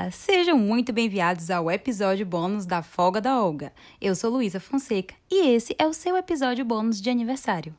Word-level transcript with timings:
Olá, 0.00 0.10
sejam 0.10 0.56
muito 0.56 0.94
bem-vindos 0.94 1.50
ao 1.50 1.70
episódio 1.70 2.24
bônus 2.24 2.64
da 2.64 2.82
Folga 2.82 3.20
da 3.20 3.38
Olga. 3.38 3.70
Eu 4.00 4.14
sou 4.14 4.30
Luísa 4.30 4.58
Fonseca 4.58 5.14
e 5.30 5.50
esse 5.50 5.76
é 5.78 5.86
o 5.86 5.92
seu 5.92 6.16
episódio 6.16 6.64
bônus 6.64 7.02
de 7.02 7.10
aniversário. 7.10 7.74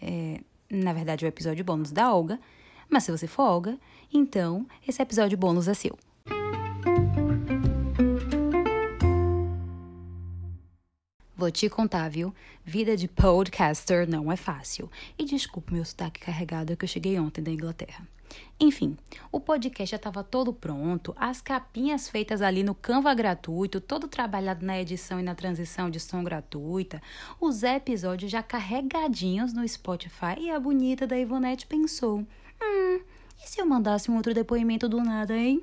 É, 0.00 0.40
na 0.70 0.94
verdade, 0.94 1.26
o 1.26 1.28
episódio 1.28 1.62
bônus 1.62 1.92
da 1.92 2.10
Olga, 2.10 2.40
mas 2.88 3.04
se 3.04 3.10
você 3.10 3.26
for 3.26 3.42
Olga, 3.42 3.78
então 4.10 4.66
esse 4.88 5.02
episódio 5.02 5.36
bônus 5.36 5.68
é 5.68 5.74
seu. 5.74 5.98
Vou 11.36 11.50
te 11.50 11.68
contar, 11.68 12.08
viu? 12.08 12.34
Vida 12.64 12.96
de 12.96 13.08
podcaster 13.08 14.08
não 14.08 14.32
é 14.32 14.36
fácil. 14.36 14.90
E 15.18 15.24
desculpe 15.26 15.74
meu 15.74 15.84
sotaque 15.84 16.20
carregado 16.20 16.74
que 16.78 16.86
eu 16.86 16.88
cheguei 16.88 17.18
ontem 17.18 17.42
da 17.42 17.50
Inglaterra. 17.50 18.08
Enfim, 18.60 18.96
o 19.30 19.40
podcast 19.40 19.90
já 19.90 19.96
estava 19.96 20.22
todo 20.22 20.52
pronto, 20.52 21.12
as 21.16 21.40
capinhas 21.40 22.08
feitas 22.08 22.40
ali 22.40 22.62
no 22.62 22.74
Canva 22.74 23.12
gratuito, 23.12 23.80
todo 23.80 24.06
trabalhado 24.06 24.64
na 24.64 24.80
edição 24.80 25.18
e 25.18 25.22
na 25.22 25.34
transição 25.34 25.90
de 25.90 25.98
som 25.98 26.22
gratuita, 26.22 27.02
os 27.40 27.62
episódios 27.62 28.30
já 28.30 28.42
carregadinhos 28.42 29.52
no 29.52 29.66
Spotify 29.66 30.38
e 30.38 30.50
a 30.50 30.60
bonita 30.60 31.06
da 31.06 31.18
Ivonete 31.18 31.66
pensou: 31.66 32.18
hum, 32.62 33.00
e 33.44 33.48
se 33.48 33.60
eu 33.60 33.66
mandasse 33.66 34.10
um 34.10 34.16
outro 34.16 34.32
depoimento 34.32 34.88
do 34.88 35.02
nada, 35.02 35.36
hein? 35.36 35.62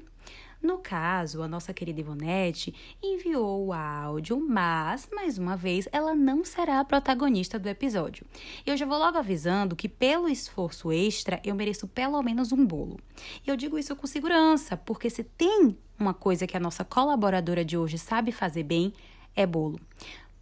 No 0.61 0.77
caso, 0.79 1.41
a 1.41 1.47
nossa 1.47 1.73
querida 1.73 2.01
Ivonete 2.01 2.75
enviou 3.01 3.67
o 3.67 3.73
áudio, 3.73 4.45
mas, 4.45 5.07
mais 5.13 5.37
uma 5.37 5.55
vez, 5.55 5.87
ela 5.91 6.13
não 6.13 6.43
será 6.43 6.81
a 6.81 6.85
protagonista 6.85 7.57
do 7.57 7.69
episódio. 7.69 8.25
Eu 8.65 8.75
já 8.75 8.85
vou 8.85 8.97
logo 8.97 9.17
avisando 9.17 9.75
que, 9.75 9.87
pelo 9.87 10.27
esforço 10.27 10.91
extra, 10.91 11.39
eu 11.45 11.55
mereço 11.55 11.87
pelo 11.87 12.21
menos 12.21 12.51
um 12.51 12.65
bolo. 12.65 12.99
E 13.45 13.49
eu 13.49 13.55
digo 13.55 13.79
isso 13.79 13.95
com 13.95 14.05
segurança, 14.05 14.75
porque 14.75 15.09
se 15.09 15.23
tem 15.23 15.77
uma 15.97 16.13
coisa 16.13 16.45
que 16.45 16.57
a 16.57 16.59
nossa 16.59 16.83
colaboradora 16.83 17.63
de 17.63 17.77
hoje 17.77 17.97
sabe 17.97 18.31
fazer 18.33 18.63
bem, 18.63 18.93
é 19.33 19.45
bolo. 19.45 19.79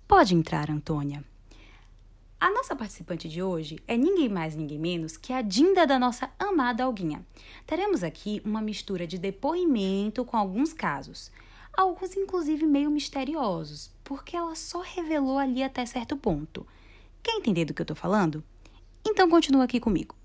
Pode 0.07 0.33
entrar, 0.33 0.71
Antônia. 0.71 1.23
A 2.39 2.51
nossa 2.51 2.75
participante 2.75 3.27
de 3.27 3.41
hoje 3.41 3.79
é 3.87 3.97
ninguém 3.97 4.29
mais, 4.29 4.55
ninguém 4.55 4.77
menos 4.77 5.17
que 5.17 5.33
a 5.33 5.41
Dinda 5.41 5.87
da 5.87 5.97
nossa 5.97 6.29
amada 6.37 6.83
Alguinha. 6.83 7.25
Teremos 7.65 8.03
aqui 8.03 8.43
uma 8.45 8.61
mistura 8.61 9.07
de 9.07 9.17
depoimento 9.17 10.23
com 10.23 10.37
alguns 10.37 10.71
casos, 10.71 11.31
alguns 11.73 12.15
inclusive 12.15 12.63
meio 12.67 12.91
misteriosos, 12.91 13.91
porque 14.03 14.37
ela 14.37 14.53
só 14.53 14.81
revelou 14.81 15.39
ali 15.39 15.63
até 15.63 15.83
certo 15.83 16.15
ponto. 16.15 16.65
Quer 17.23 17.37
entender 17.37 17.65
do 17.65 17.73
que 17.73 17.81
eu 17.81 17.85
tô 17.87 17.95
falando? 17.95 18.43
Então 19.03 19.27
continua 19.27 19.63
aqui 19.63 19.79
comigo. 19.79 20.15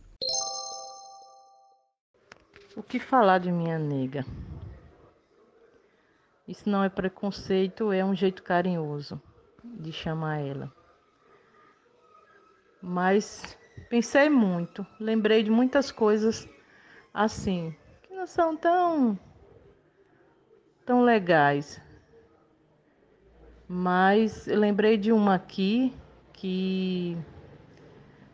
O 2.77 2.83
que 2.83 3.01
falar 3.01 3.39
de 3.39 3.51
minha 3.51 3.79
nega? 3.79 4.27
Isso 6.47 6.69
não 6.69 6.85
é 6.85 6.91
preconceito, 6.91 7.91
é 7.91 8.05
um 8.05 8.15
jeito 8.15 8.43
carinhoso 8.43 9.19
de 9.65 9.93
chamar 9.93 10.41
ela. 10.41 10.82
Mas 12.83 13.57
pensei 13.89 14.29
muito, 14.29 14.85
lembrei 14.99 15.45
de 15.45 15.51
muitas 15.51 15.93
coisas 15.93 16.49
assim, 17.15 17.75
que 18.03 18.13
não 18.13 18.27
são 18.27 18.57
tão 18.57 19.17
tão 20.85 21.03
legais. 21.03 21.81
Mas 23.69 24.49
eu 24.49 24.59
lembrei 24.59 24.97
de 24.97 25.13
uma 25.13 25.37
aqui 25.37 25.95
que 26.33 27.17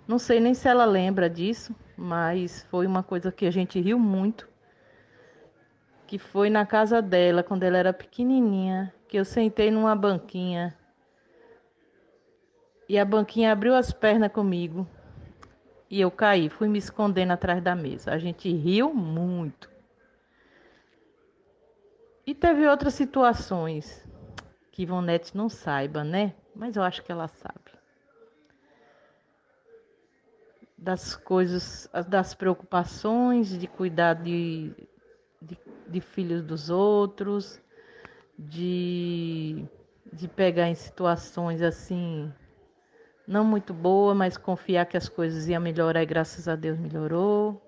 não 0.09 0.19
sei 0.19 0.41
nem 0.41 0.55
se 0.55 0.67
ela 0.67 0.87
lembra 0.87 1.29
disso, 1.29 1.77
mas 1.95 2.63
foi 2.71 2.87
uma 2.87 3.03
coisa 3.03 3.31
que 3.31 3.45
a 3.45 3.51
gente 3.51 3.79
riu 3.79 3.99
muito. 3.99 4.49
Que 6.07 6.19
foi 6.19 6.49
na 6.49 6.65
casa 6.65 7.03
dela, 7.03 7.43
quando 7.43 7.65
ela 7.65 7.77
era 7.77 7.93
pequenininha, 7.93 8.95
que 9.07 9.19
eu 9.19 9.27
sentei 9.27 9.71
numa 9.71 9.95
banquinha 9.95 10.75
e 12.89 12.99
a 12.99 13.05
banquinha 13.05 13.53
abriu 13.53 13.75
as 13.75 13.93
pernas 13.93 14.33
comigo. 14.33 14.89
E 15.91 16.01
eu 16.01 16.11
caí, 16.11 16.49
fui 16.49 16.69
me 16.69 16.79
escondendo 16.79 17.33
atrás 17.33 17.63
da 17.63 17.75
mesa. 17.75 18.13
A 18.13 18.19
gente 18.19 18.51
riu 18.51 18.95
muito. 18.95 19.71
E 22.27 22.35
teve 22.35 22.67
outras 22.67 22.95
situações 22.95 24.07
que 24.73 24.83
Ivonete 24.83 25.37
não 25.37 25.49
saiba, 25.49 26.03
né? 26.03 26.35
Mas 26.55 26.77
eu 26.77 26.83
acho 26.83 27.03
que 27.03 27.13
ela 27.13 27.29
sabe. 27.29 27.59
Das 30.77 31.17
coisas, 31.17 31.91
das 32.09 32.35
preocupações, 32.35 33.59
de 33.59 33.67
cuidar 33.67 34.15
de, 34.15 34.73
de, 35.41 35.59
de 35.89 36.01
filhos 36.01 36.43
dos 36.43 36.71
outros, 36.71 37.61
de, 38.39 39.65
de 40.13 40.29
pegar 40.29 40.69
em 40.69 40.75
situações 40.75 41.61
assim 41.63 42.33
não 43.29 43.45
muito 43.45 43.75
boa, 43.75 44.15
mas 44.15 44.39
confiar 44.39 44.87
que 44.87 44.97
as 44.97 45.07
coisas 45.07 45.47
iam 45.49 45.61
melhorar 45.61 46.03
e 46.03 46.07
graças 46.07 46.49
a 46.49 46.57
Deus 46.57 46.79
melhorou. 46.79 47.63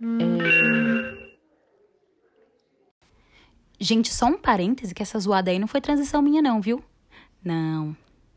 É... 0.00 1.30
Gente, 3.78 4.12
só 4.12 4.26
um 4.26 4.38
parêntese 4.38 4.94
que 4.94 5.02
essa 5.02 5.18
zoada 5.18 5.50
aí 5.50 5.58
não 5.58 5.68
foi 5.68 5.82
transição 5.82 6.22
minha 6.22 6.40
não, 6.40 6.62
viu? 6.62 6.82
Não, 7.44 7.94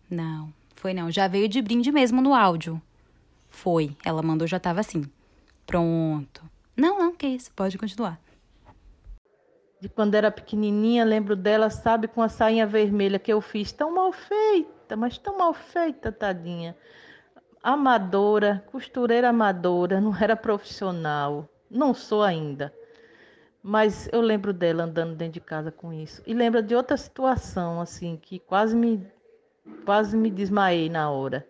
não, 0.09 0.53
foi 0.75 0.93
não. 0.93 1.09
Já 1.09 1.29
veio 1.29 1.47
de 1.47 1.61
brinde 1.61 1.91
mesmo 1.93 2.21
no 2.21 2.33
áudio. 2.33 2.81
Foi, 3.49 3.95
ela 4.03 4.21
mandou, 4.21 4.45
já 4.45 4.59
tava 4.59 4.81
assim. 4.81 5.05
Pronto. 5.65 6.43
Não, 6.75 6.99
não, 6.99 7.15
que 7.15 7.27
isso, 7.27 7.51
pode 7.53 7.77
continuar. 7.77 8.19
De 9.79 9.87
quando 9.87 10.15
era 10.15 10.31
pequenininha, 10.31 11.05
lembro 11.05 11.35
dela, 11.35 11.69
sabe, 11.69 12.07
com 12.07 12.21
a 12.21 12.27
sainha 12.27 12.67
vermelha 12.67 13.19
que 13.19 13.31
eu 13.31 13.39
fiz, 13.39 13.71
tão 13.71 13.93
mal 13.93 14.11
feita 14.11 14.82
feita, 14.93 14.97
mas 14.97 15.17
tão 15.17 15.37
mal 15.37 15.53
feita, 15.53 16.11
tadinha. 16.11 16.75
Amadora, 17.61 18.63
costureira 18.71 19.29
amadora, 19.29 19.99
não 19.99 20.15
era 20.15 20.35
profissional. 20.35 21.49
Não 21.69 21.93
sou 21.93 22.23
ainda. 22.23 22.73
Mas 23.61 24.09
eu 24.11 24.21
lembro 24.21 24.53
dela 24.53 24.83
andando 24.83 25.15
dentro 25.15 25.35
de 25.35 25.39
casa 25.39 25.71
com 25.71 25.93
isso. 25.93 26.21
E 26.27 26.33
lembro 26.33 26.61
de 26.61 26.75
outra 26.75 26.97
situação, 26.97 27.79
assim, 27.79 28.17
que 28.21 28.37
quase 28.39 28.75
me, 28.75 29.05
quase 29.85 30.15
me 30.17 30.29
desmaiei 30.29 30.89
na 30.89 31.09
hora. 31.09 31.47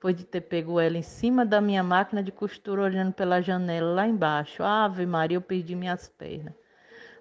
Foi 0.00 0.12
de 0.12 0.24
ter 0.24 0.40
pego 0.40 0.80
ela 0.80 0.96
em 0.96 1.02
cima 1.02 1.44
da 1.46 1.60
minha 1.60 1.82
máquina 1.82 2.22
de 2.22 2.32
costura, 2.32 2.82
olhando 2.82 3.12
pela 3.12 3.40
janela 3.40 3.94
lá 3.94 4.08
embaixo. 4.08 4.62
Ave 4.62 5.06
Maria, 5.06 5.36
eu 5.36 5.42
perdi 5.42 5.76
minhas 5.76 6.08
pernas. 6.08 6.54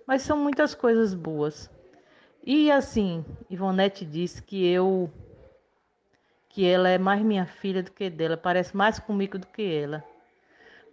Mas 0.08 0.24
são 0.24 0.38
muitas 0.38 0.74
coisas 0.74 1.14
boas. 1.14 1.70
E 2.44 2.72
assim, 2.72 3.24
Ivonete 3.52 4.04
disse 4.04 4.42
que 4.42 4.66
eu 4.66 5.12
que 6.54 6.66
ela 6.66 6.90
é 6.90 6.98
mais 6.98 7.22
minha 7.22 7.46
filha 7.46 7.82
do 7.82 7.92
que 7.92 8.10
dela, 8.10 8.36
parece 8.36 8.76
mais 8.76 9.00
comigo 9.00 9.40
do 9.40 9.48
que 9.48 9.62
ela. 9.62 10.04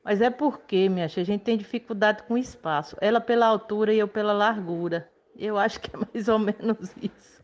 Mas 0.04 0.20
é 0.20 0.30
porque, 0.30 0.88
minha 0.88 1.08
filha, 1.08 1.22
a 1.22 1.26
gente 1.26 1.42
tem 1.42 1.56
dificuldade 1.56 2.22
com 2.22 2.38
espaço. 2.38 2.96
Ela 3.00 3.20
pela 3.20 3.46
altura 3.46 3.92
e 3.92 3.98
eu 3.98 4.08
pela 4.08 4.32
largura. 4.32 5.10
Eu 5.36 5.58
acho 5.58 5.80
que 5.80 5.94
é 5.94 5.98
mais 5.98 6.28
ou 6.28 6.38
menos 6.38 6.94
isso. 7.02 7.42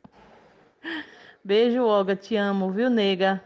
Beijo, 1.45 1.83
Olga, 1.83 2.17
te 2.17 2.37
amo, 2.37 2.71
viu, 2.71 2.89
nega? 2.89 3.43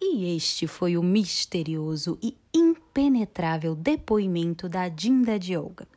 E 0.00 0.36
este 0.36 0.66
foi 0.66 0.96
o 0.96 1.02
misterioso 1.02 2.18
e 2.22 2.36
impenetrável 2.54 3.74
depoimento 3.74 4.68
da 4.68 4.88
Dinda 4.88 5.38
de 5.38 5.56
Olga. 5.56 5.88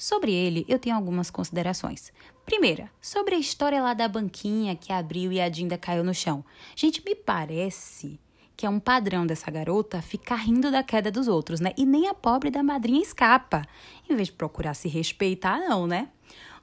Sobre 0.00 0.32
ele, 0.32 0.64
eu 0.66 0.78
tenho 0.78 0.96
algumas 0.96 1.30
considerações. 1.30 2.10
Primeira, 2.46 2.90
sobre 3.02 3.34
a 3.34 3.38
história 3.38 3.82
lá 3.82 3.92
da 3.92 4.08
banquinha 4.08 4.74
que 4.74 4.94
abriu 4.94 5.30
e 5.30 5.38
a 5.38 5.46
Dinda 5.46 5.76
caiu 5.76 6.02
no 6.02 6.14
chão. 6.14 6.42
Gente, 6.74 7.04
me 7.04 7.14
parece 7.14 8.18
que 8.56 8.64
é 8.64 8.70
um 8.70 8.80
padrão 8.80 9.26
dessa 9.26 9.50
garota 9.50 10.00
ficar 10.00 10.36
rindo 10.36 10.70
da 10.70 10.82
queda 10.82 11.10
dos 11.10 11.28
outros, 11.28 11.60
né? 11.60 11.74
E 11.76 11.84
nem 11.84 12.08
a 12.08 12.14
pobre 12.14 12.50
da 12.50 12.62
madrinha 12.62 13.02
escapa. 13.02 13.60
Em 14.08 14.16
vez 14.16 14.28
de 14.28 14.32
procurar 14.32 14.72
se 14.72 14.88
respeitar, 14.88 15.58
não, 15.58 15.86
né? 15.86 16.08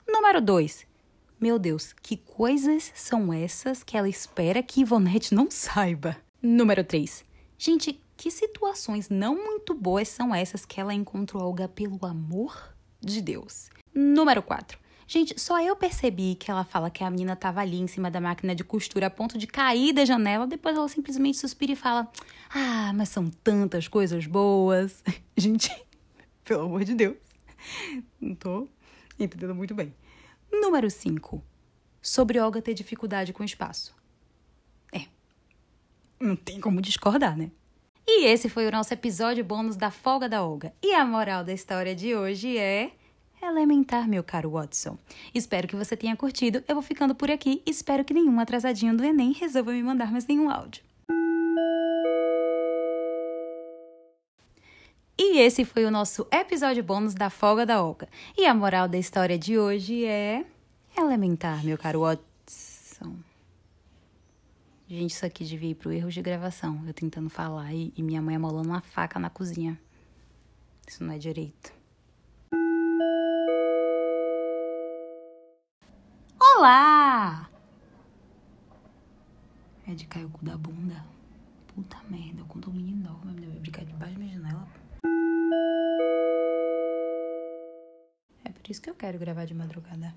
Número 0.07 0.41
2. 0.41 0.88
Meu 1.39 1.59
Deus, 1.59 1.94
que 2.01 2.17
coisas 2.17 2.91
são 2.95 3.31
essas 3.31 3.83
que 3.83 3.95
ela 3.95 4.09
espera 4.09 4.63
que 4.63 4.81
Ivonete 4.81 5.35
não 5.35 5.51
saiba? 5.51 6.17
Número 6.41 6.83
3. 6.83 7.23
Gente, 7.56 8.03
que 8.17 8.31
situações 8.31 9.09
não 9.09 9.35
muito 9.35 9.75
boas 9.75 10.07
são 10.07 10.33
essas 10.33 10.65
que 10.65 10.81
ela 10.81 10.91
encontrou 10.91 11.44
Olga 11.44 11.67
pelo 11.67 12.03
amor 12.03 12.75
de 13.01 13.21
Deus? 13.21 13.69
Número 13.94 14.41
4. 14.41 14.77
Gente, 15.09 15.39
só 15.39 15.61
eu 15.61 15.73
percebi 15.73 16.35
que 16.35 16.51
ela 16.51 16.65
fala 16.65 16.89
que 16.89 17.01
a 17.01 17.09
menina 17.09 17.33
tava 17.33 17.61
ali 17.61 17.79
em 17.79 17.88
cima 17.88 18.11
da 18.11 18.19
máquina 18.19 18.53
de 18.53 18.63
costura 18.63 19.07
a 19.07 19.09
ponto 19.09 19.38
de 19.38 19.47
cair 19.47 19.94
da 19.94 20.03
janela. 20.03 20.45
Depois 20.45 20.75
ela 20.75 20.88
simplesmente 20.89 21.38
suspira 21.38 21.71
e 21.71 21.77
fala: 21.77 22.11
Ah, 22.49 22.91
mas 22.94 23.07
são 23.07 23.29
tantas 23.29 23.88
coisas 23.88 24.27
boas. 24.27 25.01
Gente, 25.38 25.71
pelo 26.44 26.63
amor 26.63 26.83
de 26.83 26.94
Deus. 26.94 27.15
Não 28.19 28.35
tô 28.35 28.67
entendendo 29.17 29.55
muito 29.55 29.73
bem. 29.73 29.93
Número 30.51 30.89
5. 30.89 31.41
Sobre 32.01 32.39
Olga 32.39 32.61
ter 32.61 32.73
dificuldade 32.73 33.31
com 33.31 33.43
espaço. 33.43 33.95
É. 34.93 35.05
Não 36.19 36.35
tem 36.35 36.59
como 36.59 36.81
discordar, 36.81 37.38
né? 37.38 37.50
E 38.09 38.25
esse 38.25 38.48
foi 38.48 38.65
o 38.65 38.71
nosso 38.71 38.94
episódio 38.94 39.44
bônus 39.44 39.75
da 39.75 39.92
folga 39.92 40.30
da 40.30 40.42
Olga. 40.42 40.74
E 40.81 40.94
a 40.94 41.06
moral 41.06 41.44
da 41.44 41.51
história 41.51 41.94
de 41.94 42.15
hoje 42.15 42.57
é 42.57 42.92
elementar, 43.44 44.07
meu 44.07 44.24
caro 44.24 44.51
Watson. 44.51 44.98
Espero 45.36 45.68
que 45.68 45.75
você 45.75 45.95
tenha 45.98 46.15
curtido. 46.15 46.63
Eu 46.68 46.75
vou 46.75 46.81
ficando 46.81 47.13
por 47.13 47.30
aqui. 47.30 47.62
Espero 47.65 48.06
que 48.06 48.13
nenhum 48.13 48.39
atrasadinho 48.39 48.95
do 48.95 49.04
Enem 49.04 49.33
resolva 49.33 49.74
me 49.74 49.83
mandar 49.83 50.09
mais 50.09 50.25
nenhum 50.25 50.50
áudio. 50.50 50.81
E 55.19 55.39
esse 55.39 55.65
foi 55.65 55.83
o 55.83 55.92
nosso 55.92 56.25
episódio 56.31 56.83
bônus 56.83 57.13
da 57.13 57.30
Folga 57.30 57.65
da 57.65 57.83
Oca. 57.83 58.07
E 58.38 58.45
a 58.45 58.53
moral 58.53 58.88
da 58.88 58.98
história 58.98 59.38
de 59.38 59.60
hoje 59.60 60.06
é 60.06 60.45
elementar, 60.98 61.62
meu 61.63 61.77
caro 61.77 62.01
Watson. 62.01 63.18
Gente, 64.89 65.12
isso 65.12 65.25
aqui 65.25 65.44
devia 65.44 65.72
ir 65.72 65.75
pro 65.75 65.92
erro 65.92 66.10
de 66.10 66.22
gravação. 66.22 66.81
Eu 66.88 66.94
tentando 66.94 67.30
falar 67.30 67.74
e, 67.74 67.92
e 67.98 68.01
minha 68.01 68.22
mãe 68.22 68.38
amolando 68.38 68.69
uma 68.69 68.80
faca 68.80 69.19
na 69.19 69.30
cozinha. 69.30 69.78
Isso 70.88 71.04
não 71.04 71.13
é 71.13 71.18
direito. 71.18 71.74
Olá! 76.39 77.50
É 79.86 79.94
de 79.94 80.07
cair 80.07 80.24
o 80.24 80.30
cu 80.30 80.45
da 80.45 80.57
bunda. 80.57 81.04
Puta 81.68 81.98
merda, 82.10 82.44
o 82.44 82.45
condomínio 82.45 82.95
enorme. 82.95 83.45
Vai 83.45 83.60
brincar 83.60 83.84
debaixo 83.84 84.13
da 84.13 84.19
minha 84.19 84.34
janela. 84.38 84.68
É 88.45 88.50
por 88.50 88.72
isso 88.72 88.81
que 88.81 88.89
eu 88.89 88.95
quero 88.95 89.19
gravar 89.19 89.44
de 89.44 89.54
madrugada. 89.54 90.16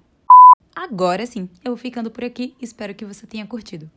Agora 0.77 1.27
sim, 1.27 1.51
eu 1.65 1.73
vou 1.73 1.77
ficando 1.77 2.09
por 2.09 2.23
aqui. 2.23 2.55
Espero 2.63 2.95
que 2.95 3.05
você 3.05 3.27
tenha 3.27 3.45
curtido. 3.45 3.91